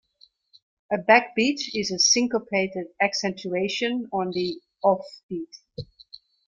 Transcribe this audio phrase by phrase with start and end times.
[0.91, 5.55] A backbeat is a syncopated accentuation on the "off" beat.